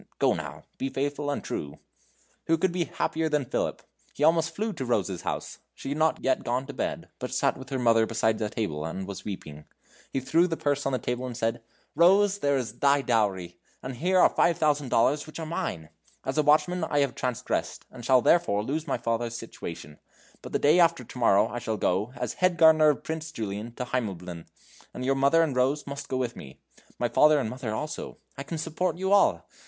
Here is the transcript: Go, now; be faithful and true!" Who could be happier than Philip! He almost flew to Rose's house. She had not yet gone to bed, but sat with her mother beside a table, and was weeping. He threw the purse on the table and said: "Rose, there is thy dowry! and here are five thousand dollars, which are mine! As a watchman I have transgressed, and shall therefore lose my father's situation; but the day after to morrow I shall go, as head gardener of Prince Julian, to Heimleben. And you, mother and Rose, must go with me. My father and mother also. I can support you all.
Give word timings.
Go, 0.17 0.33
now; 0.33 0.63
be 0.79 0.89
faithful 0.89 1.29
and 1.29 1.43
true!" 1.43 1.77
Who 2.47 2.57
could 2.57 2.71
be 2.71 2.85
happier 2.85 3.29
than 3.29 3.45
Philip! 3.45 3.83
He 4.15 4.23
almost 4.23 4.55
flew 4.55 4.73
to 4.73 4.83
Rose's 4.83 5.21
house. 5.21 5.59
She 5.75 5.89
had 5.89 5.99
not 5.99 6.23
yet 6.23 6.43
gone 6.43 6.65
to 6.65 6.73
bed, 6.73 7.09
but 7.19 7.31
sat 7.31 7.55
with 7.55 7.69
her 7.69 7.77
mother 7.77 8.07
beside 8.07 8.41
a 8.41 8.49
table, 8.49 8.83
and 8.83 9.07
was 9.07 9.23
weeping. 9.25 9.65
He 10.11 10.19
threw 10.19 10.47
the 10.47 10.57
purse 10.57 10.87
on 10.87 10.91
the 10.93 10.97
table 10.97 11.27
and 11.27 11.37
said: 11.37 11.61
"Rose, 11.93 12.39
there 12.39 12.57
is 12.57 12.79
thy 12.79 13.03
dowry! 13.03 13.59
and 13.83 13.97
here 13.97 14.17
are 14.17 14.27
five 14.29 14.57
thousand 14.57 14.89
dollars, 14.89 15.27
which 15.27 15.37
are 15.37 15.45
mine! 15.45 15.89
As 16.25 16.35
a 16.35 16.41
watchman 16.41 16.83
I 16.83 17.01
have 17.01 17.13
transgressed, 17.13 17.85
and 17.91 18.03
shall 18.03 18.23
therefore 18.23 18.63
lose 18.63 18.87
my 18.87 18.97
father's 18.97 19.37
situation; 19.37 19.99
but 20.41 20.51
the 20.51 20.57
day 20.57 20.79
after 20.79 21.03
to 21.03 21.19
morrow 21.19 21.47
I 21.47 21.59
shall 21.59 21.77
go, 21.77 22.11
as 22.15 22.33
head 22.33 22.57
gardener 22.57 22.89
of 22.89 23.03
Prince 23.03 23.31
Julian, 23.31 23.73
to 23.73 23.85
Heimleben. 23.85 24.47
And 24.95 25.05
you, 25.05 25.13
mother 25.13 25.43
and 25.43 25.55
Rose, 25.55 25.85
must 25.85 26.09
go 26.09 26.17
with 26.17 26.35
me. 26.35 26.59
My 26.97 27.07
father 27.07 27.37
and 27.37 27.51
mother 27.51 27.75
also. 27.75 28.17
I 28.35 28.41
can 28.41 28.57
support 28.57 28.97
you 28.97 29.11
all. 29.11 29.47